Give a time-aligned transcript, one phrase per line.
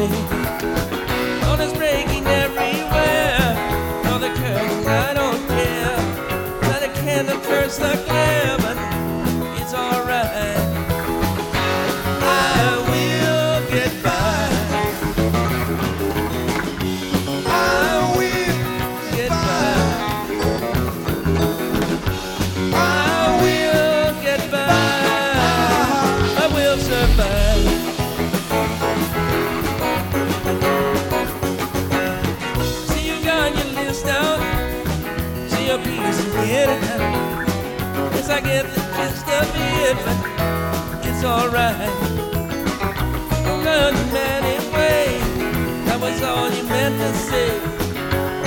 [0.00, 0.26] morning.
[1.76, 3.38] Breaking everywhere.
[4.04, 4.30] The
[4.88, 6.80] I don't care.
[6.80, 8.39] The candle.
[35.70, 37.46] your peace anytime.
[38.14, 39.46] Yes, I get the gist of
[39.84, 41.94] it, but it's alright.
[43.64, 45.18] Learning anyway,
[45.86, 47.50] that was all you meant to say.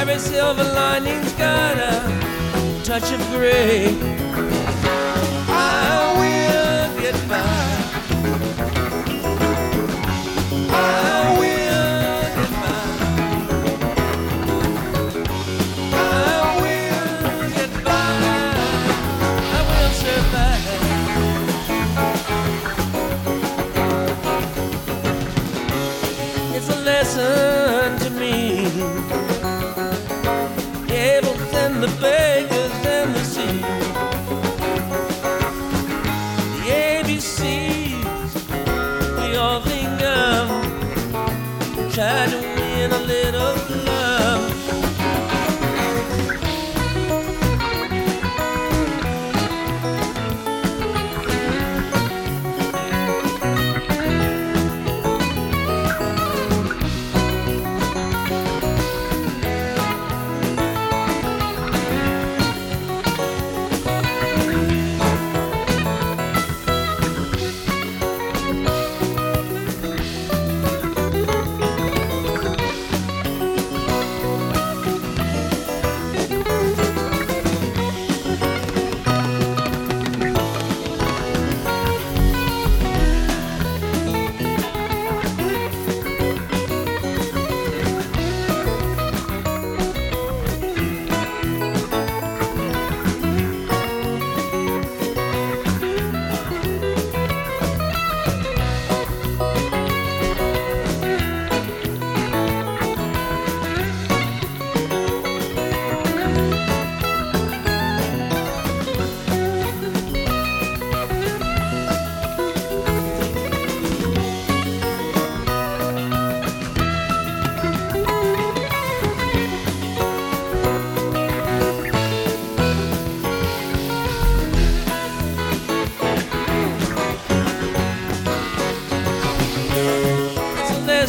[0.00, 3.96] Every silver lining's got a touch of gray.
[27.18, 28.70] listen to me.
[30.86, 32.17] gables and the.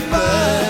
[0.00, 0.67] goodbye.